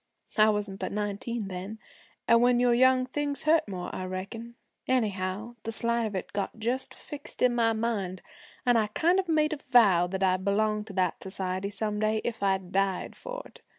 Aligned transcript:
I 0.35 0.49
wasn't 0.49 0.79
but 0.79 0.91
nineteen 0.91 1.47
then, 1.47 1.77
an' 2.27 2.41
when 2.41 2.59
you're 2.59 2.73
young 2.73 3.05
things 3.05 3.43
hurt 3.43 3.67
more, 3.67 3.93
I 3.95 4.05
reckon. 4.05 4.55
Anyhow 4.87 5.57
the 5.61 5.71
slight 5.71 6.05
of 6.07 6.15
it 6.15 6.33
got 6.33 6.57
just 6.57 6.95
fixed 6.95 7.43
in 7.43 7.53
my 7.53 7.73
mind, 7.73 8.23
an' 8.65 8.77
I 8.77 8.81
made 8.81 8.85
a 8.85 8.93
kind 8.95 9.19
of 9.19 9.29
a 9.29 9.57
vow 9.57 10.07
that 10.07 10.23
I'd 10.23 10.43
belong 10.43 10.85
to 10.85 10.93
that 10.93 11.21
society 11.21 11.69
some 11.69 11.99
day 11.99 12.19
if 12.23 12.41
I 12.41 12.57
died 12.57 13.15
for 13.15 13.43
it. 13.45 13.61